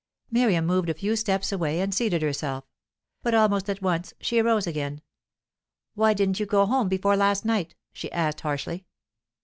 [0.31, 2.63] Miriam moved a few steps away and seated herself.
[3.21, 5.01] But almost at once she arose again.
[5.93, 8.87] "Why didn't you go home before last night?" she asked harshly.